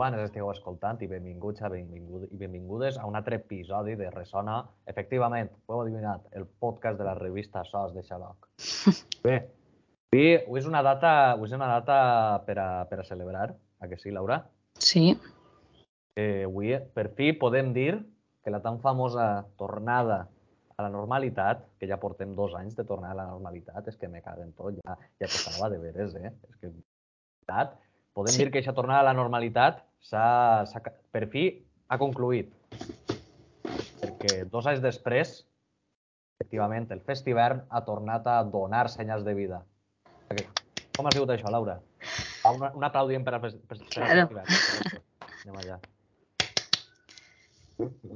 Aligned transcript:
quan 0.00 0.14
ens 0.16 0.30
estigueu 0.30 0.48
escoltant 0.48 1.02
i 1.04 1.06
benvinguts 1.10 1.60
a 1.60 1.68
benvingut, 1.68 2.22
i 2.32 2.38
benvingudes 2.40 2.96
a 2.96 3.04
un 3.04 3.18
altre 3.18 3.36
episodi 3.36 3.98
de 4.00 4.06
Resona, 4.14 4.62
efectivament, 4.88 5.50
ho 5.66 5.74
heu 5.74 5.82
adivinat, 5.82 6.22
el 6.40 6.46
podcast 6.46 6.96
de 6.96 7.04
la 7.04 7.12
revista 7.18 7.60
SOS 7.68 7.92
de 7.92 8.04
Xaloc. 8.06 8.48
Bé, 9.26 9.34
avui, 10.08 10.30
avui 10.38 10.62
és 10.62 10.68
una 10.70 10.80
data, 10.86 11.10
avui 11.34 11.50
és 11.50 11.56
una 11.58 11.68
data 11.68 11.98
per 12.46 12.56
a, 12.62 12.70
per 12.88 13.02
a 13.02 13.04
celebrar, 13.10 13.50
a 13.52 13.90
que 13.90 14.00
sí, 14.00 14.14
Laura? 14.16 14.40
Sí, 14.80 15.12
Eh, 16.18 16.44
avui, 16.44 16.72
per 16.96 17.06
fi, 17.16 17.30
podem 17.38 17.70
dir 17.76 17.92
que 18.42 18.50
la 18.50 18.62
tan 18.64 18.80
famosa 18.80 19.46
tornada 19.60 20.24
a 20.76 20.82
la 20.82 20.90
normalitat, 20.90 21.62
que 21.78 21.88
ja 21.88 22.00
portem 22.00 22.32
dos 22.36 22.56
anys 22.58 22.74
de 22.76 22.84
tornar 22.88 23.12
a 23.12 23.20
la 23.20 23.28
normalitat, 23.28 23.92
és 23.92 24.00
que 24.00 24.08
me 24.08 24.24
caguen 24.24 24.50
tot, 24.56 24.80
ja, 24.80 24.96
ja 25.20 25.28
tocava 25.30 25.70
de 25.72 25.78
veres, 25.84 26.16
eh? 26.16 26.32
És 26.48 26.56
que, 26.56 26.72
veritat, 26.72 27.76
podem 28.14 28.32
Sí. 28.32 28.38
dir 28.44 28.50
que 28.50 28.58
aquesta 28.58 28.74
tornada 28.74 29.00
a 29.00 29.08
la 29.10 29.14
normalitat 29.14 29.84
s'ha, 30.00 30.64
per 31.12 31.26
fi 31.28 31.44
ha 31.88 31.98
concluït. 31.98 32.52
Perquè 34.00 34.44
dos 34.50 34.66
anys 34.66 34.80
després, 34.82 35.46
efectivament, 36.40 36.88
el 36.90 37.00
Festivern 37.00 37.64
ha 37.70 37.84
tornat 37.84 38.26
a 38.26 38.42
donar 38.44 38.88
senyals 38.88 39.24
de 39.24 39.34
vida. 39.34 39.62
Com 40.96 41.06
ha 41.06 41.12
sigut 41.12 41.30
això, 41.30 41.50
Laura? 41.50 41.80
Va, 42.44 42.52
Un, 42.52 42.62
un 42.74 42.84
aplaudiment 42.84 43.24
per 43.24 43.34
al, 43.34 43.40
fes- 43.40 43.56
per, 43.68 43.76
per 43.78 43.88
Claro. 43.88 44.28
Festivern. 44.28 44.46
Anem 45.44 45.56
allà. 45.64 45.78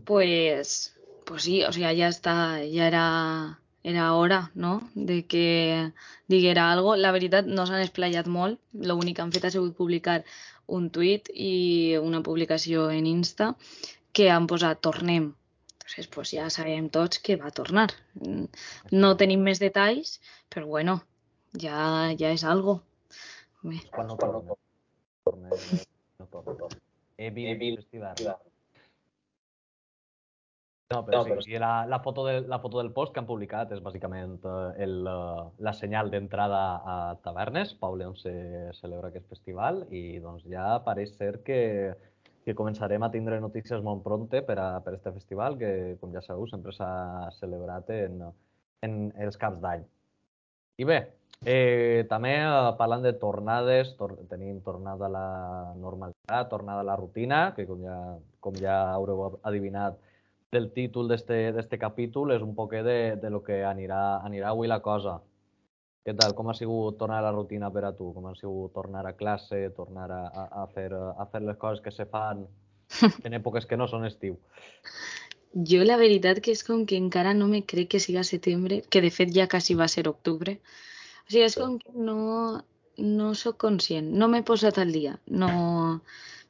pues, 0.04 0.94
pues 1.26 1.42
sí, 1.42 1.62
o 1.64 1.72
sea, 1.72 1.92
ya 1.92 2.08
está, 2.08 2.62
ya 2.64 2.86
era, 2.86 3.60
era 3.84 4.14
hora, 4.14 4.50
no?, 4.54 4.90
de 4.94 5.26
que 5.26 5.92
diguera 6.26 6.70
algo. 6.72 6.96
La 6.96 7.12
veritat, 7.12 7.46
no 7.46 7.66
s'han 7.68 7.84
esplayat 7.84 8.26
molt, 8.26 8.58
l'únic 8.72 9.18
que 9.18 9.24
han 9.24 9.32
fet 9.34 9.44
ha 9.44 9.52
sigut 9.54 9.76
publicar 9.76 10.22
un 10.66 10.88
tuit 10.90 11.28
i 11.34 11.96
una 12.00 12.22
publicació 12.24 12.88
en 12.90 13.06
Insta 13.06 13.52
que 14.16 14.30
han 14.32 14.48
posat 14.48 14.80
tornem. 14.80 15.34
Entonces, 15.74 16.08
pues 16.08 16.32
ja 16.32 16.48
sabem 16.48 16.88
tots 16.88 17.20
que 17.20 17.36
va 17.36 17.52
tornar. 17.52 17.90
No 18.90 19.12
tenim 19.20 19.44
més 19.44 19.60
detalls, 19.60 20.16
però 20.48 20.64
bueno, 20.66 20.96
ja, 21.60 21.76
ja 22.16 22.32
és 22.32 22.44
algo. 22.48 22.80
Quan 23.92 24.08
no. 24.08 24.16
Torna, 25.24 25.50
eh, 25.52 25.84
no 26.20 26.26
torna. 26.32 26.72
Evil 27.18 27.76
Festival. 27.82 28.36
No, 30.94 31.02
però 31.06 31.22
sí, 31.42 31.52
i 31.54 31.58
la, 31.60 31.72
la, 31.90 31.98
foto 32.04 32.24
de, 32.26 32.34
la 32.50 32.60
foto 32.62 32.78
del 32.78 32.92
post 32.94 33.14
que 33.14 33.20
han 33.22 33.28
publicat 33.28 33.72
és 33.74 33.82
bàsicament 33.82 34.36
eh, 34.46 34.84
el, 34.86 34.94
eh, 35.10 35.44
la 35.66 35.72
senyal 35.76 36.10
d'entrada 36.12 36.60
a 36.94 36.96
tavernes, 37.24 37.74
Paule, 37.80 38.06
on 38.12 38.16
se 38.20 38.34
celebra 38.78 39.10
aquest 39.10 39.26
festival, 39.32 39.84
i 39.90 40.20
doncs 40.22 40.46
ja 40.50 40.78
pareix 40.86 41.16
ser 41.18 41.32
que, 41.46 41.60
que 42.46 42.56
començarem 42.58 43.02
a 43.02 43.10
tindre 43.10 43.40
notícies 43.42 43.82
molt 43.82 44.04
pronte 44.06 44.44
per 44.46 44.58
a 44.62 44.68
per 44.84 44.94
este 44.98 45.12
festival, 45.16 45.58
que, 45.58 45.72
com 46.00 46.14
ja 46.14 46.22
sabeu, 46.22 46.46
sempre 46.50 46.74
s'ha 46.76 46.92
celebrat 47.40 47.90
en, 47.96 48.22
en 48.86 48.98
els 49.26 49.40
caps 49.40 49.60
d'any. 49.64 49.84
I 50.82 50.86
bé, 50.88 50.98
eh, 51.46 52.06
també 52.10 52.34
eh, 52.38 52.72
parlant 52.78 53.04
de 53.04 53.14
tornades, 53.18 53.94
tor 53.98 54.16
tenim 54.30 54.60
tornada 54.66 55.08
a 55.08 55.14
la 55.18 55.28
normalitat, 55.78 56.50
tornada 56.50 56.82
a 56.82 56.90
la 56.92 56.98
rutina, 57.00 57.46
que 57.56 57.66
com 57.68 57.82
ja, 57.82 58.00
com 58.44 58.58
ja 58.58 58.80
haureu 58.94 59.40
adivinat 59.42 60.00
del 60.54 60.70
títol 60.72 61.10
d'este 61.10 61.78
capítol 61.82 62.32
és 62.34 62.42
un 62.46 62.54
poquet 62.56 62.84
de, 62.86 62.98
de 63.20 63.30
lo 63.30 63.42
que 63.44 63.62
anirà, 63.66 64.02
anirà 64.24 64.52
avui 64.52 64.70
la 64.70 64.80
cosa. 64.84 65.18
Què 66.04 66.12
tal? 66.16 66.34
Com 66.36 66.50
ha 66.52 66.54
sigut 66.56 66.98
tornar 67.00 67.22
a 67.22 67.24
la 67.24 67.32
rutina 67.32 67.70
per 67.72 67.86
a 67.88 67.92
tu? 67.96 68.10
Com 68.12 68.26
ha 68.28 68.34
sigut 68.36 68.74
tornar 68.76 69.06
a 69.08 69.14
classe, 69.16 69.60
tornar 69.76 70.10
a, 70.12 70.22
a, 70.28 70.44
a, 70.62 70.64
fer, 70.74 70.90
a 70.92 71.26
fer 71.32 71.40
les 71.44 71.56
coses 71.60 71.80
que 71.84 71.92
se 71.94 72.04
fan 72.10 72.44
en 73.24 73.38
èpoques 73.40 73.64
que 73.70 73.78
no 73.80 73.88
són 73.88 74.04
estiu? 74.08 74.36
Jo 75.70 75.84
la 75.86 75.96
veritat 75.96 76.42
que 76.44 76.52
és 76.52 76.64
com 76.66 76.82
que 76.84 76.98
encara 77.00 77.32
no 77.38 77.46
me 77.48 77.62
crec 77.72 77.94
que 77.94 78.02
siga 78.02 78.26
setembre, 78.26 78.82
que 78.90 79.00
de 79.00 79.10
fet 79.14 79.32
ja 79.32 79.48
quasi 79.48 79.78
va 79.78 79.88
ser 79.88 80.04
octubre. 80.10 80.58
O 81.24 81.30
sigui, 81.30 81.46
és 81.46 81.56
com 81.56 81.78
que 81.80 81.94
no, 81.94 82.18
no 82.98 83.32
sóc 83.38 83.56
conscient, 83.64 84.12
no 84.12 84.28
m'he 84.28 84.42
posat 84.44 84.82
al 84.82 84.92
dia, 84.92 85.16
no, 85.42 85.50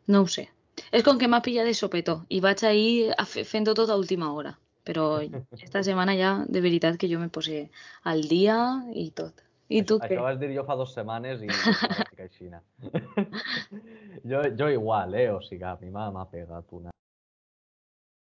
no 0.08 0.24
ho 0.24 0.30
sé. 0.38 0.48
És 0.94 1.02
com 1.06 1.18
que 1.18 1.26
m'ha 1.30 1.42
pillat 1.42 1.66
de 1.66 1.74
sopetó 1.74 2.20
i 2.30 2.38
vaig 2.44 2.62
ahir 2.68 3.14
fent-ho 3.50 3.74
tot 3.74 3.90
a 3.90 3.98
última 3.98 4.30
hora. 4.32 4.54
Però 4.86 5.06
esta 5.66 5.82
setmana 5.82 6.14
ja, 6.18 6.36
de 6.46 6.62
veritat, 6.62 7.00
que 7.00 7.10
jo 7.10 7.18
me 7.18 7.30
posé 7.32 7.68
al 8.04 8.22
dia 8.30 8.58
i 8.92 9.08
tot. 9.10 9.42
I 9.72 9.80
tu 9.82 9.96
això, 9.96 10.06
què? 10.06 10.16
Això 10.18 10.24
vas 10.26 10.40
dir 10.40 10.50
jo 10.54 10.64
fa 10.68 10.76
dues 10.76 10.92
setmanes 10.94 11.40
i 11.42 11.48
aixina. 12.20 12.60
jo, 14.30 14.42
jo 14.58 14.68
igual, 14.70 15.16
eh? 15.18 15.30
O 15.32 15.40
sigui, 15.42 15.64
a 15.64 15.78
mi 15.80 15.90
m'ha 15.90 16.26
pegat 16.30 16.76
una 16.76 16.92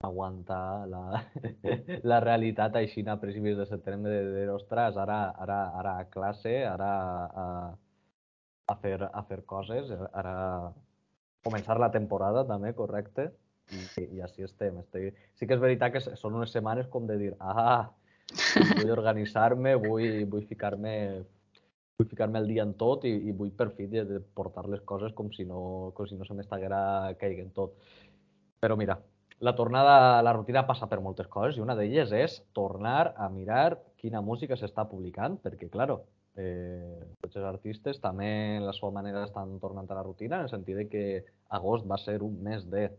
aguantar 0.06 0.86
la, 0.88 1.22
la 2.10 2.18
realitat 2.24 2.76
aixina 2.76 3.14
a 3.16 3.20
principis 3.20 3.56
de 3.58 3.66
setembre 3.68 4.12
de, 4.12 4.44
de 4.46 4.48
ostres, 4.52 4.96
ara, 5.00 5.20
ara, 5.44 5.60
ara 5.80 5.94
a 6.00 6.08
classe, 6.12 6.56
ara 6.68 6.90
a, 7.44 7.46
a, 8.72 8.76
fer, 8.82 8.98
a 9.06 9.22
fer 9.28 9.42
coses, 9.48 9.92
ara 10.12 10.34
començar 11.46 11.78
la 11.80 11.92
temporada 11.94 12.44
també, 12.48 12.74
correcte? 12.76 13.30
I, 13.74 14.04
i 14.18 14.20
així 14.22 14.46
estem. 14.46 14.82
Estic... 14.82 15.16
Sí 15.38 15.46
que 15.46 15.56
és 15.56 15.62
veritat 15.62 15.94
que 15.94 16.02
són 16.06 16.36
unes 16.38 16.52
setmanes 16.54 16.90
com 16.92 17.06
de 17.08 17.16
dir, 17.22 17.32
ah, 17.40 17.88
vull 18.76 18.92
organitzar-me, 18.94 19.74
vull, 19.86 20.22
vull 20.30 20.46
ficar-me 20.50 20.94
vull 21.96 22.08
ficar-me 22.10 22.38
al 22.38 22.48
dia 22.48 22.64
en 22.66 22.74
tot 22.76 23.06
i, 23.08 23.12
i 23.28 23.32
vull 23.32 23.52
per 23.56 23.70
fi 23.76 23.86
de, 23.88 24.04
de 24.04 24.20
portar 24.36 24.66
les 24.68 24.82
coses 24.84 25.14
com 25.16 25.30
si 25.32 25.46
no, 25.48 25.92
com 25.96 26.08
si 26.08 26.18
no 26.18 26.26
se 26.28 26.36
m'estaguera 26.36 27.14
caiguent 27.20 27.54
tot. 27.56 27.78
Però 28.60 28.76
mira, 28.76 28.98
la 29.40 29.54
tornada 29.56 30.20
la 30.24 30.34
rutina 30.36 30.66
passa 30.68 30.88
per 30.90 31.00
moltes 31.04 31.28
coses 31.32 31.56
i 31.56 31.64
una 31.64 31.76
d'elles 31.78 32.12
és 32.16 32.36
tornar 32.56 33.14
a 33.16 33.30
mirar 33.32 33.78
quina 34.00 34.20
música 34.24 34.56
s'està 34.60 34.84
publicant, 34.88 35.38
perquè, 35.40 35.70
claro, 35.72 36.02
eh, 36.36 37.00
tots 37.20 37.38
els 37.38 37.48
artistes 37.48 38.00
també 38.02 38.28
en 38.58 38.66
la 38.66 38.74
seva 38.76 38.92
manera 38.94 39.24
estan 39.26 39.56
tornant 39.62 39.88
a 39.90 39.98
la 39.98 40.04
rutina, 40.06 40.38
en 40.38 40.48
el 40.48 40.52
sentit 40.52 40.76
de 40.80 40.86
que 40.92 41.04
agost 41.58 41.86
va 41.88 41.98
ser 42.02 42.20
un 42.22 42.36
mes 42.42 42.66
de 42.70 42.90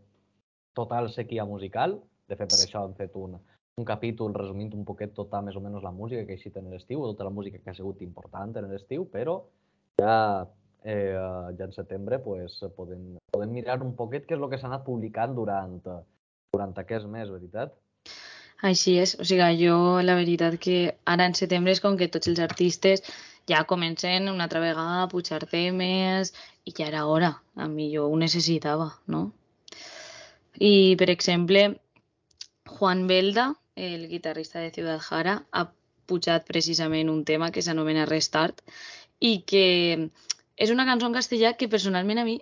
total 0.74 1.10
sequia 1.14 1.44
musical. 1.44 1.98
De 2.28 2.36
fet, 2.36 2.50
per 2.50 2.60
això 2.60 2.84
han 2.84 2.94
fet 2.98 3.14
un, 3.16 3.38
un 3.78 3.86
capítol 3.88 4.34
resumint 4.34 4.74
un 4.76 4.84
poquet 4.84 5.14
tota 5.16 5.40
més 5.44 5.56
o 5.56 5.62
menys 5.64 5.84
la 5.86 5.94
música 5.94 6.24
que 6.26 6.34
ha 6.34 6.38
eixit 6.38 6.58
en 6.60 6.68
l'estiu, 6.72 7.06
tota 7.12 7.26
la 7.28 7.34
música 7.34 7.62
que 7.62 7.70
ha 7.70 7.78
sigut 7.78 8.02
important 8.04 8.56
en 8.60 8.68
l'estiu, 8.72 9.06
però 9.08 9.38
ja, 10.02 10.46
eh, 10.82 11.14
ja 11.58 11.68
en 11.68 11.74
setembre 11.76 12.20
pues, 12.24 12.60
podem, 12.76 13.16
podem 13.32 13.54
mirar 13.54 13.80
un 13.86 13.94
poquet 13.96 14.26
què 14.26 14.36
és 14.36 14.42
el 14.42 14.50
que 14.50 14.60
s'ha 14.60 14.70
anat 14.70 14.84
publicant 14.86 15.36
durant, 15.38 15.78
durant 16.52 16.74
aquest 16.82 17.08
mes, 17.10 17.30
veritat? 17.30 17.74
Així 18.68 18.96
és, 18.98 19.14
o 19.22 19.24
sigui, 19.24 19.46
jo 19.60 19.74
la 20.02 20.16
veritat 20.18 20.56
que 20.58 20.78
ara 21.06 21.28
en 21.30 21.36
setembre 21.38 21.74
és 21.76 21.80
com 21.82 21.96
que 21.98 22.10
tots 22.10 22.30
els 22.30 22.40
artistes 22.42 23.04
ja 23.48 23.64
comencen 23.64 24.28
una 24.28 24.44
altra 24.44 24.60
vegada 24.60 25.02
a 25.02 25.08
pujar 25.08 25.46
temes 25.50 26.34
i 26.64 26.74
ja 26.76 26.86
era 26.86 27.06
hora, 27.06 27.32
a 27.56 27.68
mi 27.68 27.88
jo 27.94 28.06
ho 28.08 28.16
necessitava, 28.16 28.90
no? 29.06 29.32
I, 30.58 30.96
per 30.98 31.08
exemple, 31.10 31.80
Juan 32.66 33.06
Belda, 33.06 33.54
el 33.76 34.08
guitarrista 34.08 34.60
de 34.60 34.70
Ciudad 34.70 35.00
Jara, 35.00 35.44
ha 35.52 35.70
pujat 36.06 36.46
precisament 36.48 37.10
un 37.12 37.24
tema 37.24 37.50
que 37.54 37.62
s'anomena 37.62 38.06
Restart 38.08 38.62
i 39.20 39.42
que 39.46 40.10
és 40.56 40.72
una 40.74 40.86
cançó 40.88 41.06
en 41.06 41.16
castellà 41.16 41.54
que 41.56 41.70
personalment 41.70 42.18
a 42.18 42.26
mi 42.28 42.38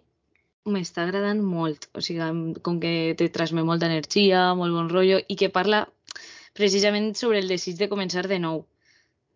m'està 0.66 1.04
agradant 1.04 1.42
molt, 1.46 1.88
o 1.94 2.02
sigui, 2.02 2.56
com 2.66 2.80
que 2.82 3.14
te 3.18 3.28
transmet 3.34 3.66
molta 3.68 3.86
energia, 3.90 4.48
molt 4.58 4.74
bon 4.74 4.88
rotllo 4.90 5.20
i 5.28 5.36
que 5.38 5.52
parla 5.52 5.84
precisament 6.56 7.12
sobre 7.14 7.42
el 7.42 7.52
desig 7.52 7.76
de 7.78 7.90
començar 7.92 8.26
de 8.26 8.40
nou, 8.42 8.64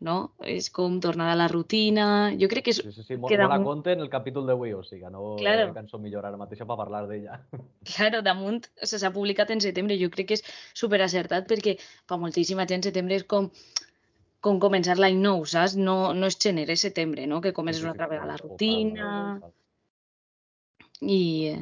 no? 0.00 0.32
És 0.48 0.70
com 0.72 0.94
tornar 1.00 1.26
a 1.32 1.36
la 1.36 1.46
rutina, 1.52 2.06
jo 2.40 2.48
crec 2.48 2.64
que 2.64 2.72
és 2.72 2.78
Sí, 2.80 2.92
sí, 2.92 3.02
sí, 3.04 3.16
molt, 3.16 3.28
que 3.28 3.36
molt 3.36 3.44
a 3.44 3.48
damunt- 3.54 3.66
compte 3.68 3.92
en 3.92 4.00
el 4.00 4.08
capítol 4.12 4.46
d'avui, 4.48 4.72
o 4.72 4.82
sigui, 4.82 5.04
no 5.12 5.36
Claro. 5.36 5.66
era 5.68 5.74
cançó 5.76 5.98
millor 6.00 6.24
ara 6.26 6.36
mateix 6.40 6.58
per 6.64 6.76
parlar 6.80 7.06
d'ella. 7.08 7.40
Claro, 7.94 8.22
damunt 8.22 8.64
o 8.80 8.86
sigui, 8.86 9.00
s'ha 9.04 9.12
publicat 9.12 9.50
en 9.52 9.60
setembre, 9.60 9.98
jo 10.00 10.08
crec 10.10 10.28
que 10.32 10.34
és 10.40 10.44
super 10.74 11.02
acertat 11.04 11.46
perquè 11.48 11.76
per 12.08 12.18
moltíssima 12.18 12.66
gent 12.66 12.82
setembre 12.88 13.16
és 13.20 13.24
com 13.24 13.50
com 14.40 14.56
començar 14.58 14.94
l'any 14.96 15.18
nou, 15.20 15.42
saps? 15.44 15.74
No, 15.76 16.14
no 16.16 16.26
és 16.26 16.38
gener, 16.40 16.64
és 16.72 16.80
setembre, 16.80 17.26
no? 17.28 17.42
Que 17.44 17.52
comences 17.52 17.82
una 17.82 17.90
altra 17.92 18.06
vegada 18.08 18.30
la 18.32 18.38
rutina 18.40 19.38
i, 21.02 21.52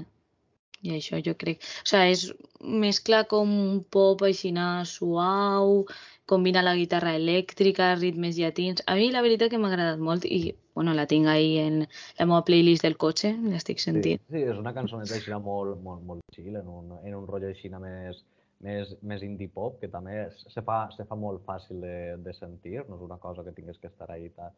i 0.82 0.92
això 0.94 1.18
jo 1.24 1.34
crec... 1.38 1.58
O 1.82 1.88
sigui, 1.90 2.12
és 2.14 2.22
mescla 2.62 3.24
com 3.30 3.50
un 3.50 3.80
pop 3.82 4.22
aixina 4.26 4.84
suau, 4.86 5.84
combina 6.28 6.60
la 6.62 6.74
guitarra 6.76 7.14
elèctrica, 7.16 7.94
ritmes 7.96 8.36
llatins... 8.36 8.82
A 8.86 8.94
mi 8.98 9.08
la 9.14 9.22
veritat 9.24 9.48
que 9.50 9.58
m'ha 9.60 9.70
agradat 9.72 9.98
molt 10.04 10.26
i, 10.28 10.52
bueno, 10.76 10.92
la 10.94 11.06
tinc 11.10 11.26
ahí 11.32 11.54
en 11.62 11.78
la 12.18 12.26
meva 12.28 12.42
playlist 12.44 12.84
del 12.84 12.98
cotxe, 13.00 13.32
l'estic 13.48 13.80
Sí, 13.80 13.88
sentint. 13.90 14.20
sí, 14.28 14.42
és 14.44 14.58
una 14.60 14.74
cançoneta 14.76 15.16
així 15.16 15.32
molt, 15.40 15.78
molt, 15.82 16.02
molt 16.04 16.20
chill, 16.36 16.56
en 16.60 16.68
un, 16.68 16.92
en 17.02 17.14
un 17.16 17.26
rotllo 17.26 17.48
així 17.48 17.70
més, 17.72 18.20
més, 18.60 18.92
més 19.02 19.24
indie 19.24 19.48
pop, 19.48 19.80
que 19.80 19.88
també 19.88 20.26
se 20.36 20.62
fa, 20.66 20.82
se 20.96 21.06
fa 21.08 21.16
molt 21.16 21.40
fàcil 21.48 21.80
de, 21.80 21.96
de 22.24 22.34
sentir, 22.36 22.82
no 22.88 23.00
és 23.00 23.06
una 23.08 23.16
cosa 23.22 23.42
que 23.46 23.52
tingués 23.56 23.78
que 23.80 23.88
estar 23.88 24.10
ahí 24.12 24.28
ta- 24.36 24.52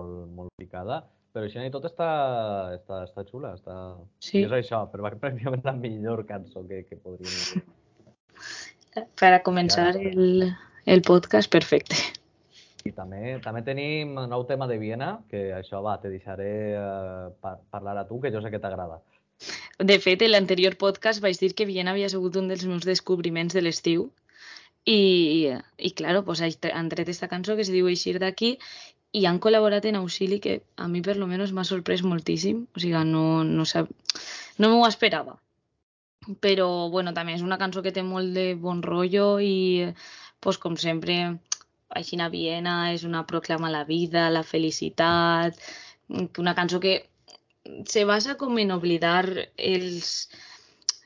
molt, 0.00 0.26
molt 0.40 0.56
picada, 0.58 1.02
però 1.32 1.44
així 1.46 1.60
i 1.64 1.70
tot 1.72 1.84
està, 1.88 2.08
està, 2.78 3.02
està 3.04 3.24
xula, 3.28 3.52
està... 3.60 3.76
Sí. 4.24 4.40
I 4.40 4.46
és 4.48 4.56
això, 4.62 4.82
però 4.90 5.12
pràcticament 5.20 5.62
la 5.68 5.76
millor 5.76 6.24
cançó 6.26 6.64
que, 6.66 6.82
que 6.88 6.96
podríem... 6.96 7.62
Per 9.20 9.30
a 9.32 9.40
començar 9.44 9.90
el, 9.96 10.50
el 10.86 11.02
podcast, 11.02 11.50
perfecte. 11.50 11.96
I 12.84 12.90
també, 12.90 13.36
també 13.44 13.62
tenim 13.62 14.16
un 14.18 14.30
nou 14.30 14.42
tema 14.48 14.66
de 14.66 14.78
Viena, 14.80 15.12
que 15.30 15.52
això 15.54 15.82
va, 15.84 15.98
te 16.02 16.10
deixaré 16.10 16.52
eh, 16.74 17.28
par 17.40 17.58
parlar 17.70 17.96
a 18.00 18.06
tu, 18.08 18.18
que 18.20 18.32
jo 18.34 18.42
sé 18.42 18.50
que 18.50 18.60
t'agrada. 18.62 18.98
De 19.78 19.98
fet, 20.02 20.22
en 20.22 20.32
l'anterior 20.32 20.74
podcast 20.78 21.22
vaig 21.22 21.38
dir 21.38 21.52
que 21.58 21.66
Viena 21.66 21.94
havia 21.94 22.10
sigut 22.10 22.36
un 22.38 22.50
dels 22.50 22.64
meus 22.66 22.86
descobriments 22.86 23.54
de 23.54 23.62
l'estiu 23.62 24.08
i, 24.84 25.50
i 25.78 25.90
claro, 25.98 26.24
pues, 26.26 26.42
han 26.42 26.88
tret 26.90 27.08
esta 27.08 27.30
cançó 27.30 27.56
que 27.56 27.66
se 27.66 27.74
diu 27.74 27.90
Eixir 27.90 28.18
d'aquí 28.22 28.56
i 29.12 29.26
han 29.28 29.38
col·laborat 29.44 29.86
en 29.86 30.00
Auxili 30.00 30.40
que 30.40 30.62
a 30.76 30.88
mi 30.88 31.02
per 31.02 31.16
lo 31.20 31.28
menos 31.30 31.52
m'ha 31.52 31.66
sorprès 31.68 32.02
moltíssim, 32.02 32.66
o 32.74 32.82
sigui, 32.82 32.98
no, 33.06 33.44
no, 33.44 33.66
sab... 33.68 33.90
no 34.58 34.72
m'ho 34.72 34.86
esperava. 34.88 35.38
Però, 36.40 36.88
bueno, 36.90 37.12
també 37.14 37.34
és 37.34 37.42
una 37.42 37.58
cançó 37.58 37.82
que 37.82 37.92
té 37.94 38.02
molt 38.06 38.30
de 38.34 38.52
bon 38.54 38.82
rotllo 38.82 39.40
i, 39.42 39.90
pues, 40.42 40.58
com 40.58 40.76
sempre, 40.76 41.16
així 42.00 42.18
a 42.20 42.28
Viena 42.32 42.74
és 42.92 43.06
una 43.08 43.24
proclama 43.30 43.68
a 43.68 43.76
la 43.76 43.84
vida, 43.88 44.28
la 44.30 44.42
felicitat, 44.42 45.58
una 46.42 46.54
cançó 46.58 46.80
que 46.80 46.94
se 47.86 48.04
basa 48.04 48.36
com 48.40 48.58
en 48.58 48.72
oblidar 48.74 49.24
els, 49.56 50.28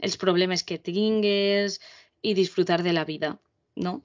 els 0.01 0.17
problemes 0.17 0.65
que 0.65 0.79
tingues 0.79 1.81
i 2.23 2.35
disfrutar 2.35 2.83
de 2.83 2.95
la 2.97 3.05
vida, 3.05 3.37
no? 3.77 4.01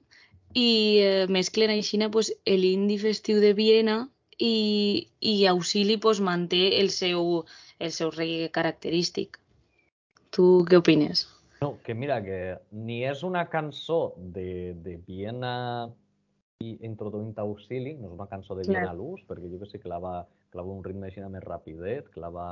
I 0.52 0.70
eh, 1.00 1.26
mesclen 1.32 1.72
així 1.72 1.98
pues, 2.12 2.32
l'indi 2.46 2.98
festiu 3.00 3.40
de 3.40 3.54
Viena 3.56 4.08
i, 4.38 5.08
i 5.20 5.46
Auxili 5.46 5.96
pues, 5.96 6.20
manté 6.20 6.80
el 6.80 6.90
seu, 6.90 7.46
el 7.78 7.92
seu 7.92 8.10
reggae 8.10 8.50
característic. 8.52 9.40
Tu 10.30 10.64
què 10.68 10.76
opines? 10.76 11.26
No, 11.62 11.78
que 11.84 11.94
mira, 11.94 12.18
que 12.24 12.38
ni 12.74 13.02
és 13.06 13.22
una 13.22 13.44
cançó 13.50 14.14
de, 14.18 14.74
de 14.82 14.96
Viena 15.06 15.90
i 16.62 16.76
introduint 16.86 17.34
auxili, 17.42 17.94
no 17.98 18.08
és 18.10 18.14
una 18.16 18.28
cançó 18.30 18.56
de 18.58 18.66
Viena 18.66 18.90
a 18.90 18.96
l'ús, 18.96 19.22
perquè 19.28 19.50
jo 19.50 19.60
que 19.60 19.68
sé, 19.70 19.80
clava, 19.82 20.24
clava 20.54 20.74
un 20.74 20.82
ritme 20.84 21.08
així 21.08 21.22
més 21.22 21.44
rapidet, 21.46 22.10
clava... 22.14 22.46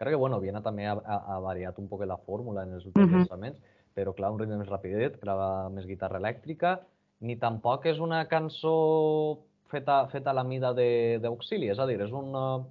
Crec 0.00 0.16
que, 0.16 0.18
bueno, 0.20 0.40
Viena 0.42 0.62
també 0.64 0.84
ha, 0.88 0.96
ha, 0.98 1.18
ha 1.34 1.38
variat 1.44 1.78
un 1.78 1.86
poc 1.88 2.02
la 2.08 2.18
fórmula 2.26 2.64
en 2.66 2.74
els 2.76 2.86
últims 2.88 3.06
uh 3.06 3.10
-huh. 3.10 3.22
llançaments, 3.22 3.60
però 3.94 4.14
clava 4.16 4.34
un 4.34 4.40
ritme 4.40 4.58
més 4.58 4.68
rapidet, 4.68 5.18
clava 5.20 5.68
més 5.70 5.86
guitarra 5.86 6.18
elèctrica, 6.18 6.80
ni 7.20 7.36
tampoc 7.36 7.86
és 7.86 8.00
una 8.00 8.26
cançó 8.28 9.38
feta, 9.70 10.06
feta 10.08 10.30
a 10.30 10.34
la 10.34 10.44
mida 10.44 10.72
d'auxili, 10.74 11.68
és 11.70 11.78
a 11.78 11.86
dir, 11.86 12.00
és 12.00 12.10
una, 12.10 12.64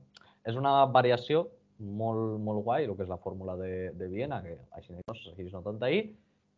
és 0.46 0.56
una 0.56 0.86
variació 0.86 1.48
molt, 1.82 2.38
molt 2.44 2.64
guai, 2.66 2.86
el 2.86 2.96
que 2.96 3.06
és 3.06 3.12
la 3.12 3.20
fórmula 3.22 3.58
de, 3.60 3.92
de 3.98 4.10
Viena, 4.12 4.42
que 4.46 4.58
així 4.78 4.94
no 4.96 5.16
segueix 5.18 5.54
no 5.54 5.64
tant 5.66 5.82
ahir, 5.88 6.06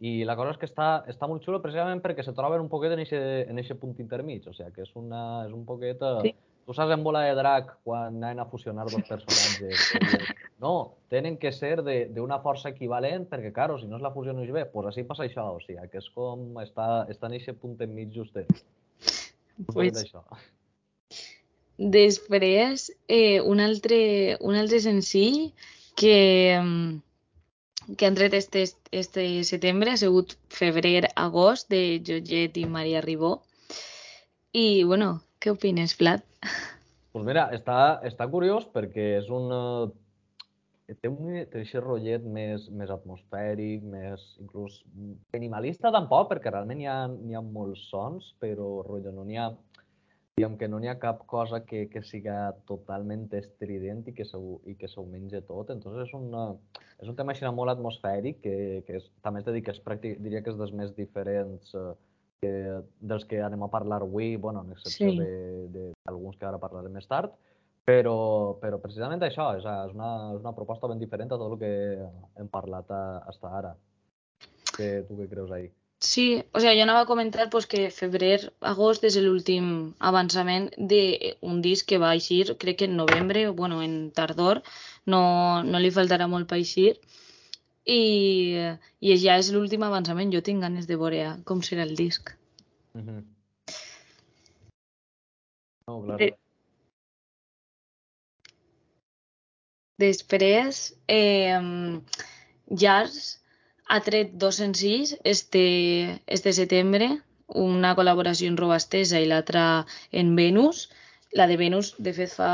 i 0.04 0.24
la 0.28 0.36
cosa 0.36 0.52
és 0.52 0.60
que 0.60 0.68
està, 0.68 0.88
està 1.08 1.30
molt 1.32 1.46
xulo 1.46 1.62
precisament 1.64 2.02
perquè 2.04 2.26
se 2.26 2.34
troben 2.36 2.64
un 2.64 2.72
poquet 2.72 2.92
en 2.96 3.04
aquest 3.62 3.80
punt 3.80 3.94
intermig, 4.04 4.48
o 4.50 4.56
sigui, 4.56 4.74
que 4.76 4.84
és, 4.88 4.92
una, 5.00 5.22
és 5.48 5.54
un 5.56 5.64
poquet... 5.70 6.04
Sí. 6.26 6.36
Tu 6.64 6.72
saps 6.72 6.94
en 6.96 7.02
Bola 7.04 7.26
de 7.26 7.34
Drac 7.36 7.74
quan 7.84 8.22
anaven 8.22 8.40
a 8.40 8.46
fusionar 8.48 8.86
dos 8.88 9.04
personatges? 9.04 9.82
no, 10.64 10.94
tenen 11.12 11.36
que 11.36 11.52
ser 11.52 11.82
d'una 11.84 12.38
força 12.40 12.72
equivalent 12.72 13.26
perquè, 13.28 13.52
claro, 13.52 13.76
si 13.82 13.90
no 13.92 14.00
es 14.00 14.06
la 14.06 14.14
fusió 14.16 14.32
no 14.32 14.46
és 14.46 14.54
bé, 14.56 14.64
pues 14.72 14.88
així 14.88 15.04
passa 15.10 15.26
això, 15.28 15.50
o 15.58 15.60
sigui, 15.60 15.84
que 15.92 16.00
és 16.00 16.08
com 16.16 16.62
està, 16.64 16.88
està 17.12 17.28
en 17.28 17.36
aquest 17.36 17.60
punt 17.60 17.76
enmig 17.84 18.16
justet. 18.16 18.64
Pues, 19.68 20.00
això. 20.06 20.24
Després, 21.78 22.92
eh, 23.10 23.42
un, 23.42 23.60
altre, 23.60 24.38
un 24.42 24.56
altre 24.56 24.80
senzill 24.84 25.54
que, 25.98 26.18
que 27.98 28.06
han 28.06 28.16
tret 28.16 28.36
este, 28.38 28.66
este 28.92 29.26
setembre 29.44 29.92
ha 29.92 29.98
sigut 29.98 30.38
febrer-agost 30.54 31.70
de 31.74 32.00
Joget 32.06 32.58
i 32.62 32.68
Maria 32.70 33.02
Ribó. 33.02 33.40
I, 34.54 34.84
bueno, 34.86 35.24
què 35.42 35.52
opines, 35.52 35.98
Vlad? 35.98 36.22
Pues 37.14 37.26
mira, 37.26 37.50
està, 37.54 38.00
està 38.06 38.30
curiós 38.30 38.70
perquè 38.74 39.18
és 39.20 39.34
un... 39.34 39.50
Eh, 39.54 40.96
té 41.02 41.10
un 41.10 41.30
aquest 41.42 41.80
rotllet 41.80 42.26
més, 42.28 42.68
més 42.70 42.92
atmosfèric, 42.94 43.82
més 43.88 44.24
inclús 44.44 44.82
minimalista 45.34 45.90
tampoc, 45.96 46.28
perquè 46.30 46.52
realment 46.52 46.82
hi 46.84 46.90
ha, 46.92 46.98
hi 47.10 47.38
ha 47.38 47.42
molts 47.42 47.88
sons, 47.90 48.34
però 48.44 48.84
rotllo 48.86 49.14
no 49.16 49.24
n'hi 49.26 49.40
ha 49.42 49.48
diguem 50.38 50.58
que 50.58 50.68
no 50.68 50.80
n'hi 50.82 50.90
ha 50.90 50.98
cap 51.02 51.26
cosa 51.30 51.62
que, 51.66 51.86
que 51.94 52.02
siga 52.02 52.54
totalment 52.70 53.28
estrident 53.38 54.02
i 54.10 54.14
que, 54.18 54.26
se, 54.26 54.40
i 54.66 54.74
que 54.76 54.90
menja 55.12 55.42
tot. 55.46 55.70
Entonces 55.70 56.08
és, 56.08 56.14
una, 56.18 56.56
és 57.00 57.10
un 57.10 57.16
tema 57.16 57.34
així 57.34 57.46
molt 57.46 57.72
atmosfèric 57.72 58.42
que, 58.42 58.56
que 58.88 58.98
és, 58.98 59.06
també 59.22 59.44
t'he 59.44 59.54
dit 59.54 59.66
que 59.66 59.76
és 59.76 59.84
pràctic, 59.86 60.18
diria 60.20 60.42
que 60.42 60.50
és 60.50 60.58
dels 60.58 60.74
més 60.74 60.96
diferents 60.98 61.76
eh, 61.76 61.94
que, 62.42 62.54
dels 63.00 63.26
que 63.30 63.42
anem 63.46 63.64
a 63.64 63.72
parlar 63.72 64.02
avui, 64.02 64.36
bueno, 64.36 64.64
en 64.66 64.74
excepció 64.74 65.12
sí. 65.12 65.30
d'alguns 65.78 66.40
que 66.40 66.50
ara 66.50 66.60
parlarem 66.60 66.98
més 66.98 67.08
tard, 67.08 67.38
però, 67.86 68.58
però 68.64 68.82
precisament 68.82 69.22
això, 69.22 69.52
és, 69.60 69.64
és, 69.68 69.94
una, 69.94 70.34
és 70.34 70.42
una 70.42 70.56
proposta 70.58 70.90
ben 70.90 71.00
diferent 71.00 71.32
a 71.32 71.38
tot 71.38 71.54
el 71.54 71.62
que 71.62 71.72
hem 72.42 72.50
parlat 72.52 72.90
a, 72.92 73.04
hasta 73.30 73.54
ara. 73.62 73.74
Que, 74.74 75.04
tu 75.06 75.20
què 75.20 75.30
creus 75.30 75.54
ahir? 75.54 75.70
Sí, 76.04 76.44
o 76.52 76.60
sea, 76.60 76.74
yo 76.74 76.84
anava 76.84 77.02
a 77.02 77.06
comentar 77.06 77.50
pues, 77.50 77.66
que 77.66 77.86
febrer-agost 77.90 79.06
és 79.08 79.16
l'últim 79.24 79.68
avançament 80.10 80.66
d'un 80.76 81.62
disc 81.64 81.88
que 81.88 82.00
va 82.04 82.10
eixir, 82.18 82.58
crec 82.60 82.82
que 82.82 82.88
en 82.90 82.98
novembre, 83.00 83.46
o 83.48 83.54
bueno, 83.56 83.78
en 83.82 84.12
tardor, 84.12 84.60
no, 85.08 85.22
no 85.64 85.80
li 85.80 85.92
faltarà 85.96 86.28
molt 86.28 86.50
per 86.50 86.58
eixir. 86.60 86.98
I, 87.88 88.02
i 89.00 89.16
ja 89.22 89.38
és 89.40 89.52
l'últim 89.56 89.86
avançament, 89.88 90.34
jo 90.36 90.42
tinc 90.44 90.60
ganes 90.66 90.90
de 90.90 90.98
veure 91.00 91.38
com 91.48 91.64
serà 91.64 91.86
el 91.88 91.96
disc. 91.96 92.34
Mm 93.00 93.06
-hmm. 93.08 93.22
No, 95.88 96.02
clar. 96.04 96.18
De... 96.20 96.30
Després, 100.04 100.84
eh, 101.08 101.64
Jars 102.84 103.40
ha 103.94 104.00
tret 104.02 104.32
dos 104.42 104.58
senzills 104.58 105.14
este, 105.24 105.64
este 106.26 106.52
setembre, 106.58 107.10
una 107.64 107.94
col·laboració 107.98 108.50
en 108.50 108.58
Robastesa 108.58 109.20
i 109.22 109.28
l'altra 109.30 109.86
en 110.12 110.32
Venus. 110.40 110.88
La 111.38 111.46
de 111.50 111.58
Venus, 111.62 111.94
de 112.02 112.14
fet, 112.18 112.34
fa 112.34 112.54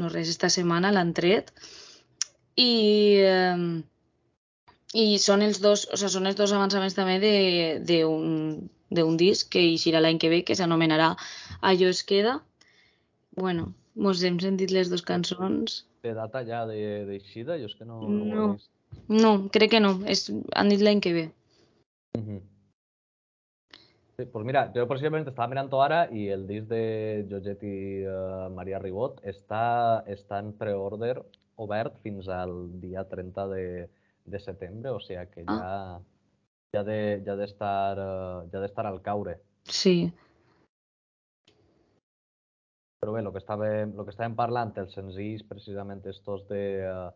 no 0.00 0.08
res, 0.12 0.30
esta 0.32 0.48
setmana 0.52 0.92
l'han 0.94 1.12
tret. 1.18 1.52
I, 2.56 2.72
eh, 3.20 3.82
i 5.02 5.06
són 5.20 5.44
els 5.44 5.60
dos, 5.64 5.84
o 5.92 6.00
sigui, 6.00 6.12
són 6.14 6.30
els 6.30 6.40
dos 6.40 6.56
avançaments 6.56 6.96
també 6.96 7.18
d'un 7.84 9.20
disc 9.20 9.52
que 9.52 9.66
eixirà 9.74 10.00
l'any 10.00 10.22
que 10.22 10.32
ve, 10.32 10.40
que 10.48 10.56
s'anomenarà 10.56 11.10
Allò 11.60 11.92
es 11.92 12.00
queda. 12.08 12.38
Bueno, 13.36 13.74
mos 13.94 14.24
hem 14.24 14.40
sentit 14.40 14.72
les 14.72 14.88
dues 14.88 15.04
cançons. 15.04 15.82
Té 16.00 16.16
data 16.16 16.46
ja 16.48 16.64
d'eixida? 16.70 17.60
Jo 17.60 17.68
és 17.68 17.76
que 17.76 17.84
no, 17.84 18.00
no, 18.00 18.24
no 18.24 18.40
ho 18.40 18.48
he 18.48 18.52
vist. 18.56 18.72
No, 19.08 19.48
crec 19.52 19.72
que 19.72 19.80
no. 19.80 19.94
És, 20.06 20.28
han 20.54 20.68
dit 20.72 20.84
l'any 20.84 21.00
que 21.00 21.12
ve. 21.16 21.26
Uh 22.18 22.22
-huh. 22.22 22.40
Sí, 24.18 24.24
pues 24.26 24.44
mira, 24.44 24.64
jo 24.74 24.84
precisament 24.90 25.28
estava 25.28 25.46
mirant 25.46 25.68
ara 25.78 26.08
i 26.10 26.28
el 26.34 26.46
disc 26.46 26.66
de 26.66 27.24
Joget 27.30 27.62
i 27.62 28.02
uh, 28.02 28.48
Maria 28.50 28.80
Ribot 28.82 29.20
està, 29.22 30.02
està 30.10 30.40
en 30.42 30.52
preorder 30.58 31.22
obert 31.56 32.00
fins 32.02 32.26
al 32.26 32.80
dia 32.80 33.04
30 33.04 33.46
de, 33.52 33.88
de 34.26 34.40
setembre, 34.40 34.90
o 34.90 34.98
sigui 34.98 35.24
que 35.30 35.44
ja, 35.44 35.54
ah. 35.54 36.00
ja 36.74 36.82
de, 36.82 37.22
ja 37.26 37.36
d'estar 37.36 37.98
uh, 37.98 38.50
ja 38.50 38.60
d'estar 38.60 38.86
al 38.86 39.00
caure. 39.02 39.38
Sí. 39.62 40.10
Però 42.98 43.14
bé, 43.14 43.22
el 43.22 43.30
que 43.30 43.38
estàvem, 43.38 43.94
lo 43.94 44.04
que 44.04 44.10
estàvem 44.10 44.34
parlant, 44.34 44.74
els 44.82 44.98
senzills 44.98 45.46
precisament 45.46 46.02
estos 46.10 46.42
de, 46.50 46.62
uh, 46.90 47.12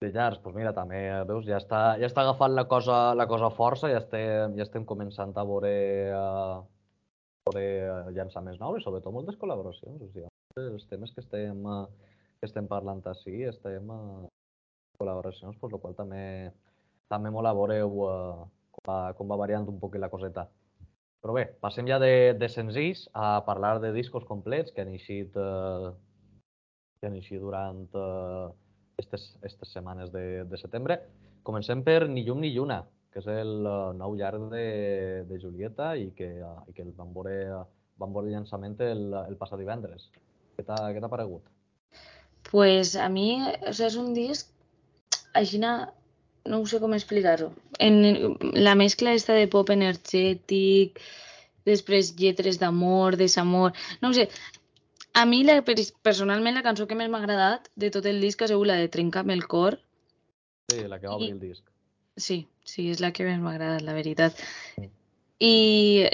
de 0.00 0.10
llars, 0.12 0.40
doncs 0.44 0.56
mira, 0.58 0.72
també, 0.76 0.98
veus, 1.28 1.46
ja 1.48 1.56
està, 1.56 1.96
ja 1.96 2.08
està 2.10 2.20
agafant 2.22 2.52
la 2.52 2.66
cosa, 2.68 3.14
la 3.16 3.24
cosa 3.30 3.48
força, 3.56 3.88
ja 3.88 4.02
estem, 4.02 4.56
ja 4.58 4.66
estem 4.66 4.84
començant 4.84 5.32
a 5.32 5.44
veure, 5.48 5.72
a 6.12 7.48
veure 7.48 8.12
llançar 8.12 8.42
més 8.44 8.58
nous 8.60 8.76
i 8.76 8.84
sobretot 8.84 9.14
moltes 9.14 9.38
col·laboracions. 9.40 10.02
O 10.04 10.10
sigui, 10.10 10.28
els 10.60 10.84
temes 10.90 11.14
que 11.16 11.24
estem, 11.24 11.64
que 12.36 12.48
estem 12.50 12.68
parlant 12.68 13.00
així, 13.08 13.38
estem 13.48 13.88
a 13.94 14.00
col·laboracions, 15.00 15.56
per 15.62 15.72
la 15.72 15.80
qual 15.80 15.96
també, 15.96 16.52
també 17.08 17.32
molt 17.32 17.48
a 17.48 17.54
veure 17.56 17.80
com 17.88 18.84
va, 18.90 19.00
com 19.16 19.32
va 19.32 19.40
variant 19.46 19.64
un 19.72 19.80
poc 19.80 19.96
la 19.96 20.12
coseta. 20.12 20.44
Però 21.24 21.32
bé, 21.32 21.46
passem 21.64 21.88
ja 21.88 21.96
de, 21.98 22.36
de 22.36 22.50
senzills 22.52 23.06
a 23.16 23.40
parlar 23.48 23.78
de 23.80 23.94
discos 23.96 24.28
complets 24.28 24.76
que 24.76 24.84
han 24.84 24.92
eixit, 24.92 25.32
eh, 25.40 25.88
que 27.00 27.08
han 27.08 27.16
eixit 27.16 27.40
durant 27.40 27.88
eh, 27.96 28.52
aquestes, 28.96 29.36
aquestes 29.36 29.72
setmanes 29.74 30.12
de, 30.12 30.44
de 30.48 30.58
setembre. 30.58 31.00
Comencem 31.44 31.82
per 31.84 32.06
Ni 32.08 32.24
llum 32.24 32.40
ni 32.40 32.52
lluna, 32.54 32.80
que 33.12 33.20
és 33.20 33.26
el 33.28 33.66
uh, 33.68 33.92
nou 33.96 34.16
llarg 34.16 34.48
de, 34.52 34.62
de 35.28 35.40
Julieta 35.42 35.92
i 36.00 36.08
que, 36.16 36.30
uh, 36.40 36.62
i 36.68 36.72
que 36.72 36.84
el 36.86 36.94
vam 36.96 37.12
veure, 37.12 37.36
uh, 37.58 37.66
vam 38.00 38.16
veure 38.16 38.30
el 38.30 38.38
llançament 38.38 38.80
el, 38.80 39.04
el 39.26 39.36
passat 39.36 39.60
divendres. 39.60 40.08
Què 40.56 40.64
t'ha 40.64 41.12
paregut? 41.12 41.44
Pues 42.48 42.94
a 42.96 43.10
mi, 43.12 43.42
o 43.68 43.74
sea, 43.74 43.90
és 43.90 44.00
un 44.00 44.14
disc, 44.16 44.48
així 45.36 45.60
no 45.60 45.76
ho 46.56 46.64
sé 46.64 46.80
com 46.80 46.94
explicar-ho. 46.96 47.50
En 47.82 48.36
la 48.56 48.76
mescla 48.78 49.12
esta 49.18 49.36
de 49.36 49.48
pop 49.52 49.68
energètic, 49.74 51.02
després 51.68 52.14
lletres 52.16 52.56
d'amor, 52.62 53.18
desamor, 53.20 53.74
no 54.00 54.08
ho 54.08 54.16
sé. 54.16 54.30
A 55.16 55.24
mi, 55.24 55.42
la, 55.48 55.62
personalment, 55.64 56.58
la 56.58 56.64
cançó 56.64 56.84
que 56.88 56.96
més 56.98 57.08
m'ha 57.08 57.22
agradat 57.22 57.70
de 57.82 57.88
tot 57.92 58.04
el 58.10 58.20
disc 58.20 58.42
ha 58.42 58.50
sigut 58.50 58.68
la 58.68 58.76
de 58.82 58.90
Trenca'm 58.92 59.32
el 59.32 59.46
cor. 59.48 59.78
Sí, 60.68 60.82
la 60.90 60.98
que 61.00 61.08
obri 61.08 61.30
el 61.32 61.40
disc. 61.40 61.64
Sí, 62.20 62.42
sí, 62.68 62.90
és 62.92 63.00
la 63.00 63.12
que 63.16 63.24
més 63.24 63.40
m'ha 63.40 63.54
agradat, 63.54 63.84
la 63.86 63.94
veritat. 63.96 64.42
Mm. 64.76 64.92
I 65.46 65.54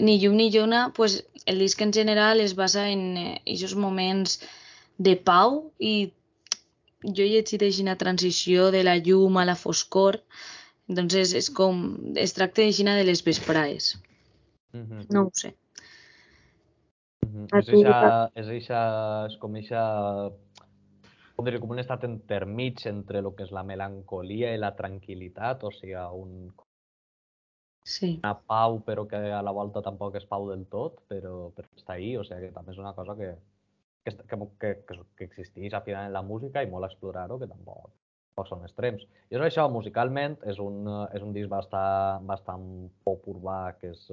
ni 0.07 0.17
llum 0.23 0.39
ni 0.39 0.49
lluna, 0.55 0.85
pues, 0.95 1.23
el 1.47 1.59
disc 1.63 1.83
en 1.83 1.93
general 1.93 2.41
es 2.41 2.55
basa 2.59 2.89
en 2.91 3.03
aquests 3.23 3.75
moments 3.75 4.39
de 4.99 5.17
pau 5.17 5.59
i 5.79 6.13
jo 7.03 7.25
he 7.25 7.31
llegit 7.33 7.63
aixina 7.67 7.99
transició 7.99 8.71
de 8.75 8.85
la 8.87 8.97
llum 8.99 9.39
a 9.39 9.47
la 9.49 9.59
foscor, 9.59 10.21
doncs 10.87 11.19
és, 11.19 11.35
és 11.43 11.51
com, 11.51 11.83
es 12.15 12.35
tracta 12.39 12.63
aixina 12.63 12.95
de 12.99 13.07
les 13.09 13.25
vesprades. 13.27 13.97
Mm 14.73 14.87
-hmm. 14.87 15.07
No 15.11 15.27
ho 15.27 15.31
sé. 15.35 15.55
-hmm. 17.33 17.59
És, 17.59 17.69
eixa, 17.69 18.31
és, 18.35 18.49
eixa, 18.49 18.81
és 19.31 19.37
com 19.39 19.57
eixa 19.57 19.83
com, 21.37 21.45
dir, 21.47 21.61
com 21.61 21.71
un 21.71 21.79
estat 21.83 22.05
intermig 22.05 22.85
entre 22.87 23.19
el 23.19 23.31
que 23.37 23.45
és 23.45 23.53
la 23.53 23.65
melancolia 23.65 24.53
i 24.55 24.61
la 24.61 24.75
tranquil·litat, 24.77 25.65
o 25.65 25.71
sigui, 25.71 25.97
un, 25.97 26.53
Sí. 27.85 28.21
una 28.23 28.35
pau 28.47 28.79
però 28.87 29.07
que 29.11 29.17
a 29.17 29.43
la 29.43 29.51
volta 29.51 29.83
tampoc 29.83 30.15
és 30.15 30.27
pau 30.31 30.47
del 30.49 30.67
tot, 30.71 31.01
però, 31.11 31.51
però 31.57 31.67
està 31.77 31.97
ahí, 31.97 32.17
o 32.17 32.23
sigui 32.23 32.49
que 32.49 32.55
també 32.55 32.71
és 32.73 32.79
una 32.79 32.95
cosa 32.95 33.17
que, 33.19 33.33
que, 34.05 34.15
que, 34.29 34.39
que, 34.61 35.01
que 35.17 35.25
existeix 35.25 35.75
al 35.75 35.83
final 35.83 36.07
en 36.07 36.15
la 36.15 36.23
música 36.23 36.63
i 36.63 36.71
molt 36.71 36.87
explorar-ho, 36.87 37.41
que 37.41 37.49
tampoc, 37.51 37.91
tampoc 38.31 38.51
són 38.53 38.63
extrems. 38.69 39.03
I 39.31 39.39
és 39.39 39.47
això, 39.49 39.67
musicalment, 39.71 40.39
és 40.47 40.63
un, 40.63 40.87
és 41.11 41.27
un 41.27 41.35
disc 41.35 41.51
bastant, 41.51 42.23
bastant 42.31 42.69
pop 43.03 43.27
urbà, 43.35 43.75
que 43.81 43.91
és, 43.97 44.07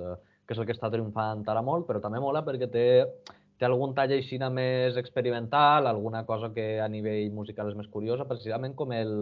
que 0.50 0.56
és 0.58 0.62
el 0.64 0.66
que 0.66 0.74
està 0.74 0.90
triomfant 0.90 1.44
ara 1.54 1.62
molt, 1.62 1.86
però 1.86 2.00
també 2.02 2.18
mola 2.18 2.42
perquè 2.42 2.66
té, 2.74 2.86
té 3.62 3.68
algun 3.68 3.94
tall 3.94 4.16
així 4.16 4.40
més 4.50 4.96
experimental, 4.98 5.86
alguna 5.86 6.24
cosa 6.26 6.50
que 6.56 6.80
a 6.82 6.88
nivell 6.90 7.30
musical 7.38 7.70
és 7.70 7.76
més 7.78 7.90
curiosa, 7.94 8.26
precisament 8.26 8.74
com 8.74 8.92
el, 8.98 9.14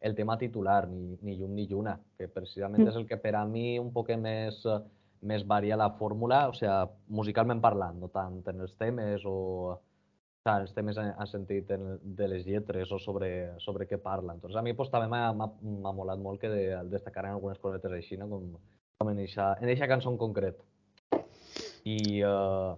el 0.00 0.14
tema 0.18 0.36
titular, 0.36 0.82
ni, 0.92 1.16
ni 1.22 1.38
llum 1.38 1.54
ni 1.56 1.64
lluna, 1.70 1.94
que 2.18 2.28
precisament 2.28 2.84
és 2.86 2.98
el 3.00 3.06
que 3.08 3.16
per 3.16 3.32
a 3.38 3.46
mi 3.48 3.78
un 3.80 3.94
poc 3.94 4.12
més, 4.20 4.60
més 5.22 5.46
varia 5.48 5.78
la 5.80 5.88
fórmula, 5.96 6.42
o 6.50 6.52
sigui, 6.58 6.74
musicalment 7.08 7.62
parlant, 7.64 7.96
no 8.02 8.10
tant 8.12 8.42
en 8.52 8.60
els 8.66 8.76
temes 8.76 9.24
o, 9.24 9.38
o 9.72 9.78
sigui, 10.44 10.58
els 10.66 10.76
temes 10.76 11.00
en 11.00 11.30
sentit 11.32 11.72
en, 11.78 11.94
de 12.02 12.28
les 12.28 12.44
lletres 12.44 12.92
o 12.92 13.00
sobre, 13.00 13.54
sobre 13.64 13.88
què 13.88 13.96
parlen. 13.96 14.36
Entonces, 14.36 14.60
a 14.60 14.66
mi 14.68 14.76
pues, 14.76 14.92
també 14.92 15.08
m'ha 15.08 15.96
molat 15.96 16.20
molt 16.20 16.44
que 16.44 16.52
de, 16.52 16.66
destacaran 16.92 17.38
algunes 17.38 17.64
cosetes 17.64 17.96
així, 18.02 18.20
no? 18.20 18.28
com 18.28 18.52
en 19.08 19.18
eixa, 19.18 19.56
en 19.60 19.68
eixa 19.68 19.88
cançó 19.88 20.10
en 20.12 20.18
concret. 20.20 20.58
I, 21.88 22.20
uh, 22.20 22.76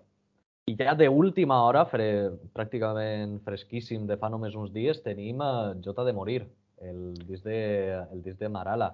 i 0.71 0.77
ja 0.79 0.95
d'última 0.95 1.59
hora, 1.67 1.83
fre, 1.91 2.07
pràcticament 2.55 3.41
fresquíssim, 3.47 4.07
de 4.07 4.17
fa 4.21 4.31
només 4.31 4.55
uns 4.55 4.71
dies, 4.75 5.03
tenim 5.03 5.43
uh, 5.43 5.75
Jota 5.83 6.07
de 6.07 6.15
Morir, 6.15 6.45
el 6.83 7.13
disc 7.27 7.43
de, 7.47 7.59
el 8.13 8.23
disc 8.23 8.39
de 8.39 8.51
Marala, 8.53 8.93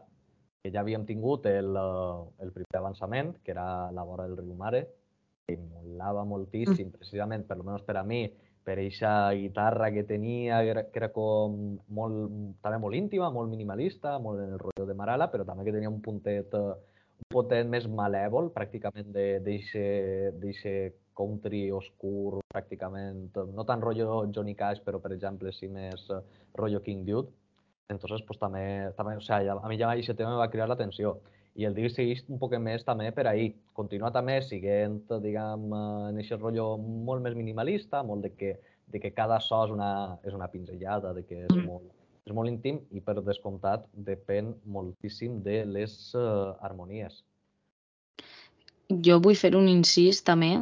que 0.62 0.72
ja 0.72 0.80
havíem 0.80 1.04
tingut 1.08 1.46
el, 1.46 1.76
el 1.76 2.52
primer 2.56 2.80
avançament, 2.80 3.36
que 3.44 3.52
era 3.52 3.90
La 3.92 4.08
vora 4.08 4.24
del 4.26 4.40
riu 4.40 4.56
Mare, 4.56 4.86
que 5.46 5.56
molava 5.56 6.24
moltíssim, 6.28 6.90
precisament, 6.96 7.44
per 7.44 7.56
almenys 7.56 7.84
per 7.84 8.00
a 8.00 8.04
mi, 8.04 8.24
per 8.64 8.76
eixa 8.80 9.30
guitarra 9.32 9.88
que 9.92 10.02
tenia, 10.04 10.60
que 10.64 10.72
era, 10.74 10.82
que 10.92 11.00
era 11.00 11.08
com 11.12 11.78
molt, 11.88 12.32
també 12.64 12.80
molt 12.80 12.96
íntima, 12.96 13.30
molt 13.32 13.48
minimalista, 13.52 14.18
molt 14.20 14.42
en 14.44 14.56
el 14.56 14.60
rotllo 14.60 14.88
de 14.88 14.96
Marala, 14.96 15.30
però 15.32 15.46
també 15.48 15.64
que 15.68 15.76
tenia 15.76 15.92
un 15.92 16.02
puntet, 16.04 16.52
un 16.52 16.76
puntet 17.28 17.66
més 17.66 17.86
malèvol, 17.90 18.52
pràcticament 18.54 19.10
d'eixe 19.12 20.76
country 21.18 21.64
oscur, 21.74 22.38
pràcticament, 22.54 23.34
no 23.54 23.64
tan 23.66 23.82
rotllo 23.82 24.22
Johnny 24.34 24.54
Cash, 24.54 24.84
però 24.86 25.00
per 25.02 25.12
exemple 25.16 25.52
sí 25.52 25.68
més 25.68 26.06
rotllo 26.54 26.80
King 26.84 27.04
Dude. 27.08 27.28
Entonces, 27.88 28.22
pues 28.28 28.38
també, 28.38 28.92
també 28.96 29.16
o 29.16 29.20
sea, 29.24 29.40
a 29.40 29.68
mi 29.68 29.78
ja 29.80 29.90
aquest 29.90 30.16
tema 30.16 30.34
me 30.34 30.40
va 30.40 30.50
cridar 30.52 30.68
l'atenció. 30.68 31.18
I 31.58 31.64
el 31.66 31.74
disc 31.74 31.96
segueix 31.96 32.20
un 32.28 32.38
poc 32.38 32.54
més 32.62 32.84
també 32.86 33.10
per 33.12 33.26
ahí. 33.26 33.48
Continua 33.74 34.12
també 34.14 34.38
siguent, 34.46 35.00
diguem, 35.24 35.64
en 36.12 36.20
aquest 36.20 36.40
rotllo 36.40 36.76
molt 36.78 37.24
més 37.24 37.34
minimalista, 37.34 38.04
molt 38.06 38.22
de 38.28 38.34
que, 38.36 38.52
de 38.86 39.00
que 39.00 39.10
cada 39.16 39.40
so 39.40 39.64
és 39.66 39.72
una, 39.74 40.18
és 40.22 40.36
una 40.36 40.46
pinzellada, 40.52 41.12
de 41.16 41.24
que 41.24 41.40
és, 41.46 41.50
Mm. 41.56 41.64
molt, 41.66 41.90
és 42.28 42.34
molt 42.36 42.50
íntim 42.50 42.82
i 42.92 43.00
per 43.04 43.16
descomptat 43.24 43.86
depèn 44.06 44.52
moltíssim 44.68 45.40
de 45.44 45.62
les 45.66 45.94
uh, 46.14 46.54
harmonies. 46.64 47.22
Jo 49.04 49.18
vull 49.24 49.36
fer 49.36 49.54
un 49.56 49.68
incís 49.68 50.20
també. 50.24 50.52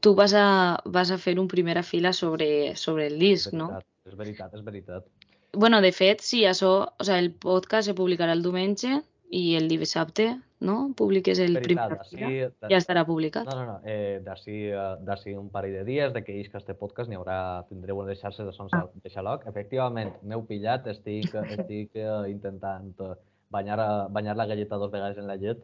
Tu 0.00 0.12
vas 0.16 0.32
a, 0.36 0.80
vas 0.84 1.10
a 1.12 1.18
fer 1.20 1.36
un 1.40 1.48
primera 1.48 1.82
fila 1.84 2.12
sobre, 2.16 2.76
sobre 2.76 3.08
el 3.08 3.16
És 3.18 3.22
disc, 3.24 3.56
no? 3.56 3.68
veritat, 3.72 3.88
és 4.08 4.20
veritat, 4.20 4.54
és 4.56 4.64
veritat. 4.64 5.08
Bueno, 5.52 5.80
de 5.82 5.90
fet, 5.92 6.22
sí, 6.24 6.44
això, 6.46 6.70
o 6.88 7.04
sea, 7.04 7.18
el 7.18 7.32
podcast 7.32 7.90
se 7.90 7.96
publicarà 7.98 8.36
el 8.36 8.44
diumenge 8.44 9.00
i 9.34 9.56
el 9.58 9.68
dissabte, 9.68 10.30
no? 10.60 10.92
Publiques 10.96 11.38
el 11.38 11.54
Veritat, 11.54 12.02
primer 12.10 12.52
de- 12.60 12.68
Ja 12.70 12.76
estarà 12.78 13.04
publicat. 13.06 13.46
No, 13.48 13.56
no, 13.58 13.66
no. 13.66 13.80
Eh, 13.84 14.20
D'ací 14.24 14.66
eh, 14.70 15.36
un 15.38 15.48
parell 15.50 15.72
de 15.80 15.84
dies, 15.84 16.12
de 16.12 16.22
que 16.24 16.36
isca 16.38 16.58
este 16.58 16.74
podcast, 16.74 17.08
n'hi 17.10 17.16
haurà, 17.16 17.64
tindreu 17.68 18.02
les 18.06 18.20
xarxes 18.20 18.46
de 18.46 18.52
sons 18.52 18.72
Ah. 18.74 18.86
de 18.94 19.10
Xaloc. 19.10 19.46
Efectivament, 19.46 20.12
m'heu 20.22 20.44
pillat, 20.46 20.86
estic, 20.86 21.32
estic 21.74 21.90
eh, 21.96 22.30
intentant 22.30 22.92
eh, 23.00 23.14
banyar, 23.50 23.78
banyar 24.10 24.36
la 24.36 24.46
galleta 24.46 24.76
dos 24.76 24.90
vegades 24.92 25.18
en 25.18 25.26
la 25.26 25.36
llet. 25.36 25.58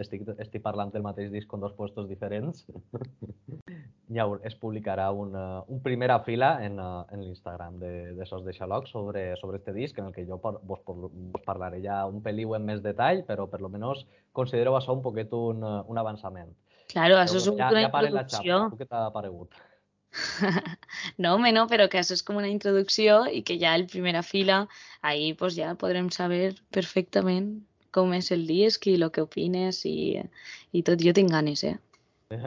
Estic, 0.00 0.24
estic 0.40 0.62
parlant 0.64 0.92
del 0.94 1.04
mateix 1.04 1.28
disc 1.32 1.50
en 1.52 1.60
dos 1.60 1.74
puestos 1.76 2.08
diferents. 2.08 2.64
Llavors, 4.16 4.42
es 4.48 4.56
publicarà 4.58 5.10
un, 5.14 5.34
eh, 5.36 5.60
un 5.70 5.82
primera 5.84 6.18
fila 6.26 6.54
en, 6.64 6.80
eh, 6.80 7.14
en 7.14 7.22
l'Instagram 7.22 7.78
de, 7.82 7.92
de 8.16 8.26
Sos 8.26 8.44
de 8.46 8.54
Xaloc 8.56 8.88
sobre, 8.88 9.36
sobre 9.36 9.60
este 9.60 9.74
disc, 9.76 9.98
en 9.98 10.08
el 10.08 10.14
que 10.16 10.26
jo 10.26 10.40
vos, 10.42 10.58
vos 10.64 11.44
parlaré 11.46 11.82
ja 11.84 12.02
un 12.08 12.22
peliu 12.24 12.56
en 12.56 12.66
més 12.66 12.82
detall, 12.82 13.22
però 13.28 13.46
per 13.52 13.60
lo 13.60 13.68
menos 13.68 14.06
considero 14.32 14.74
això 14.78 14.96
un 14.96 15.04
poquet 15.04 15.32
un, 15.36 15.62
eh, 15.62 15.78
un 15.86 16.02
avançament. 16.02 16.56
Claro, 16.90 17.20
això 17.20 17.38
és 17.38 17.46
ja, 17.46 17.54
una 17.54 17.70
ja 17.70 17.74
la 17.78 17.84
introducció. 17.86 18.62
xapa. 18.64 18.70
Tu 18.74 18.80
què 18.80 18.88
t'ha 18.90 19.08
paregut? 19.14 19.60
No, 21.22 21.36
home, 21.36 21.52
no, 21.54 21.68
però 21.70 21.86
que 21.90 22.00
això 22.00 22.16
és 22.16 22.22
com 22.26 22.40
una 22.40 22.50
introducció 22.50 23.22
i 23.30 23.44
que 23.46 23.60
ja 23.60 23.76
el 23.78 23.86
primera 23.86 24.24
fila, 24.26 24.64
ahí 25.06 25.34
pues 25.38 25.54
ja 25.54 25.76
podrem 25.78 26.10
saber 26.10 26.56
perfectament 26.74 27.60
com 27.94 28.12
és 28.16 28.30
el 28.34 28.46
disc 28.48 28.86
i 28.86 28.94
el 28.98 29.08
que 29.14 29.24
opines 29.26 29.84
i, 29.88 30.20
i 30.72 30.82
tot. 30.86 31.00
Jo 31.02 31.12
tinc 31.16 31.30
ganes, 31.32 31.64
eh? 31.64 31.76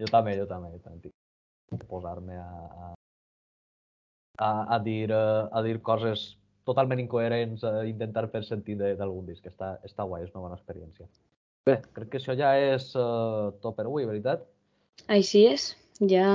jo 0.00 0.06
també, 0.10 0.36
jo 0.38 0.46
també. 0.50 0.70
Tant. 0.84 1.00
tinc 1.02 1.84
Posar-me 1.90 2.36
a, 2.38 2.46
a, 2.46 2.94
a, 4.38 4.50
a, 4.76 4.78
dir, 4.84 5.10
a 5.12 5.62
dir 5.66 5.80
coses 5.82 6.36
totalment 6.64 7.00
incoherents, 7.02 7.64
a 7.66 7.84
intentar 7.88 8.28
fer 8.32 8.44
sentit 8.46 8.78
de- 8.78 8.94
d'algun 8.98 9.26
disc. 9.26 9.44
Està, 9.50 9.74
està 9.84 10.06
guai, 10.08 10.24
és 10.24 10.32
una 10.34 10.44
bona 10.46 10.58
experiència. 10.58 11.08
Bé, 11.66 11.78
crec 11.96 12.08
que 12.12 12.20
això 12.20 12.36
ja 12.36 12.52
és 12.60 12.90
uh, 12.94 13.50
tot 13.64 13.74
per 13.76 13.86
avui, 13.88 14.04
veritat? 14.08 14.44
Així 15.08 15.46
és. 15.48 15.70
Ja, 16.10 16.28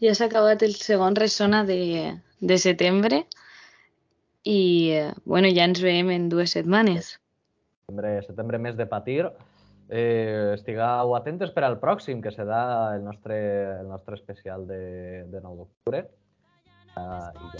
ja 0.00 0.14
s'ha 0.14 0.28
acabat 0.28 0.62
el 0.62 0.74
segon 0.78 1.16
Ressona 1.18 1.64
de, 1.68 2.14
de 2.40 2.58
setembre 2.60 3.24
i 4.48 4.60
bueno, 5.28 5.50
ja 5.52 5.66
ens 5.68 5.82
veiem 5.84 6.10
en 6.14 6.28
dues 6.32 6.54
setmanes. 6.56 7.16
Setembre, 7.84 8.18
setembre 8.24 8.60
més 8.62 8.78
de 8.78 8.86
patir. 8.88 9.26
Eh, 9.88 10.54
estigueu 10.54 11.14
atentes 11.16 11.52
per 11.56 11.64
al 11.64 11.78
pròxim, 11.80 12.20
que 12.24 12.32
serà 12.32 12.62
el 12.94 13.04
nostre, 13.04 13.36
el 13.80 13.88
nostre 13.88 14.16
especial 14.16 14.66
de, 14.68 14.80
de 15.32 15.40
9 15.44 15.56
d'octubre. 15.62 16.06
Ah, 16.98 17.30
uh, 17.30 17.52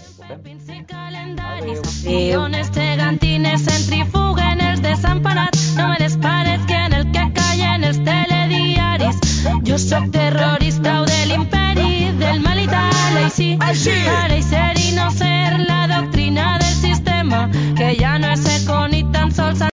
de 0.67 0.79
calendaris, 0.89 1.79
pegantines, 2.75 3.63
centrifuguen 3.63 4.59
els 4.59 4.81
desemparats, 4.83 5.77
no 5.77 5.87
me 5.93 5.99
les 6.01 6.17
en 6.17 6.97
el 6.97 7.05
que 7.13 7.25
callen 7.37 7.87
els 7.87 8.01
telediaris. 8.03 9.21
Jo 9.69 9.77
sóc 9.77 10.11
terrorista 10.11 11.01
o 11.01 11.05
de 11.05 11.21
l'imperi 11.31 12.11
del 12.19 12.43
mal 12.43 12.59
i 12.59 12.67
tal, 12.67 13.23
així, 13.23 13.55
així. 13.61 14.78
que 17.77 17.95
ya 17.95 18.08